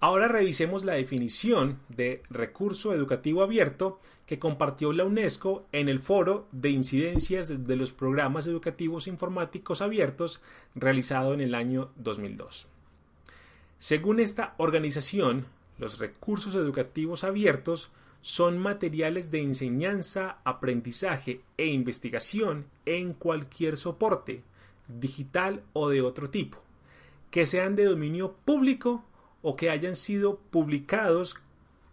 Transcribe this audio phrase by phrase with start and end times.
[0.00, 6.48] Ahora revisemos la definición de recurso educativo abierto que compartió la UNESCO en el foro
[6.52, 10.40] de incidencias de los programas educativos informáticos abiertos
[10.74, 12.68] realizado en el año 2002.
[13.78, 15.46] Según esta organización,
[15.78, 24.42] los recursos educativos abiertos son materiales de enseñanza, aprendizaje e investigación en cualquier soporte,
[24.88, 26.58] digital o de otro tipo,
[27.30, 29.04] que sean de dominio público
[29.42, 31.36] o que hayan sido publicados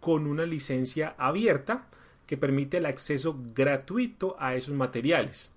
[0.00, 1.88] con una licencia abierta
[2.26, 5.52] que permite el acceso gratuito a esos materiales,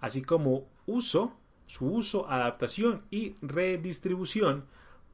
[0.00, 4.66] así como uso, su uso, adaptación y redistribución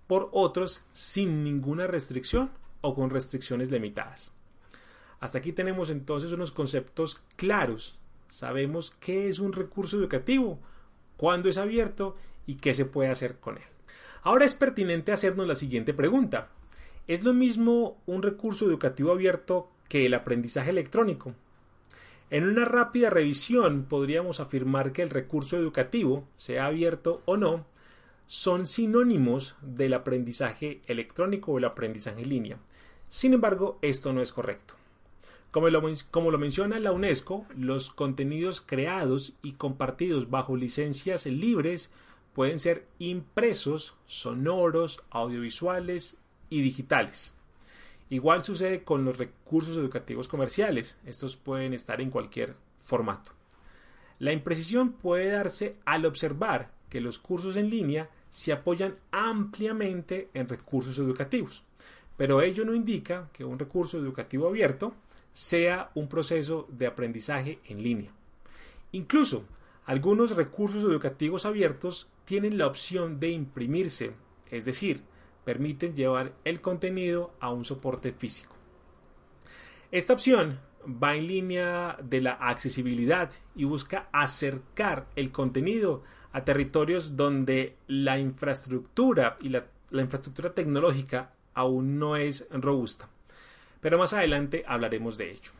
[0.06, 4.32] por otros sin ninguna restricción o con restricciones limitadas.
[5.20, 7.98] Hasta aquí tenemos entonces unos conceptos claros.
[8.28, 10.58] Sabemos qué es un recurso educativo,
[11.16, 12.16] cuándo es abierto
[12.46, 13.64] y qué se puede hacer con él.
[14.22, 16.48] Ahora es pertinente hacernos la siguiente pregunta.
[17.06, 21.34] ¿Es lo mismo un recurso educativo abierto que el aprendizaje electrónico?
[22.30, 27.64] En una rápida revisión podríamos afirmar que el recurso educativo, sea abierto o no,
[28.26, 32.58] son sinónimos del aprendizaje electrónico o el aprendizaje en línea.
[33.08, 34.74] Sin embargo, esto no es correcto.
[35.50, 41.90] Como lo, menciona la UNESCO, los contenidos creados y compartidos bajo licencias libres
[42.34, 46.18] pueden ser impresos, sonoros, audiovisuales
[46.50, 47.34] y digitales.
[48.10, 50.98] Igual sucede con los recursos educativos comerciales.
[51.06, 53.32] Estos pueden estar en cualquier formato.
[54.18, 60.48] La imprecisión puede darse al observar que los cursos en línea se apoyan ampliamente en
[60.48, 61.62] recursos educativos,
[62.16, 64.94] pero ello no indica que un recurso educativo abierto
[65.32, 68.12] sea un proceso de aprendizaje en línea.
[68.92, 69.44] Incluso,
[69.84, 74.12] algunos recursos educativos abiertos tienen la opción de imprimirse,
[74.50, 75.02] es decir,
[75.44, 78.54] permiten llevar el contenido a un soporte físico.
[79.90, 86.02] Esta opción va en línea de la accesibilidad y busca acercar el contenido
[86.32, 93.08] a territorios donde la infraestructura y la, la infraestructura tecnológica aún no es robusta
[93.80, 95.52] pero más adelante hablaremos de ello.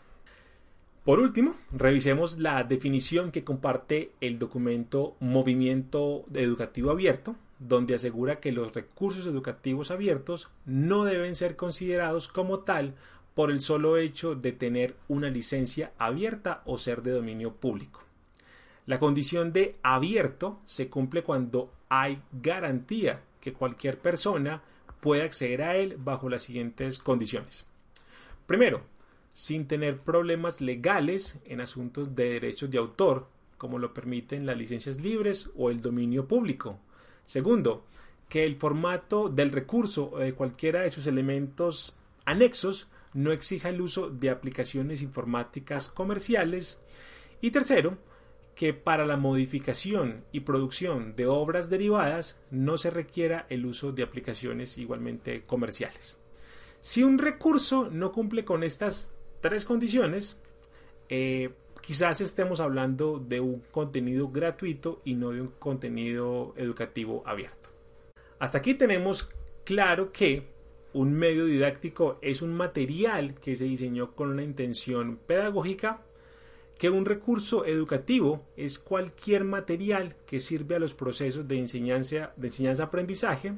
[1.04, 8.52] Por último, revisemos la definición que comparte el documento Movimiento Educativo Abierto, donde asegura que
[8.52, 12.94] los recursos educativos abiertos no deben ser considerados como tal
[13.34, 18.02] por el solo hecho de tener una licencia abierta o ser de dominio público.
[18.84, 24.62] La condición de abierto se cumple cuando hay garantía que cualquier persona
[25.00, 27.66] pueda acceder a él bajo las siguientes condiciones.
[28.48, 28.80] Primero,
[29.34, 33.28] sin tener problemas legales en asuntos de derechos de autor,
[33.58, 36.80] como lo permiten las licencias libres o el dominio público.
[37.26, 37.84] Segundo,
[38.26, 43.82] que el formato del recurso o de cualquiera de sus elementos anexos no exija el
[43.82, 46.80] uso de aplicaciones informáticas comerciales.
[47.42, 47.98] Y tercero,
[48.54, 54.04] que para la modificación y producción de obras derivadas no se requiera el uso de
[54.04, 56.18] aplicaciones igualmente comerciales.
[56.80, 60.40] Si un recurso no cumple con estas tres condiciones,
[61.08, 61.50] eh,
[61.80, 67.68] quizás estemos hablando de un contenido gratuito y no de un contenido educativo abierto.
[68.38, 69.28] Hasta aquí tenemos
[69.64, 70.46] claro que
[70.92, 76.02] un medio didáctico es un material que se diseñó con una intención pedagógica,
[76.78, 82.46] que un recurso educativo es cualquier material que sirve a los procesos de enseñanza de
[82.46, 83.54] enseñanza-aprendizaje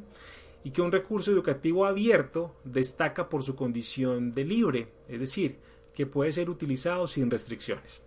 [0.64, 5.58] y que un recurso educativo abierto destaca por su condición de libre, es decir,
[5.94, 8.02] que puede ser utilizado sin restricciones.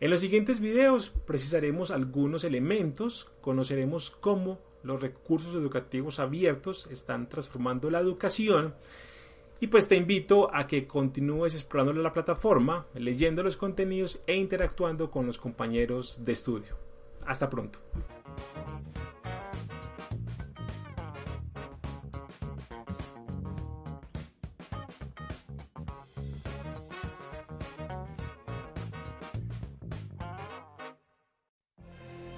[0.00, 7.90] En los siguientes videos precisaremos algunos elementos, conoceremos cómo los recursos educativos abiertos están transformando
[7.90, 8.74] la educación
[9.60, 15.10] y pues te invito a que continúes explorando la plataforma, leyendo los contenidos e interactuando
[15.10, 16.76] con los compañeros de estudio.
[17.26, 17.80] Hasta pronto.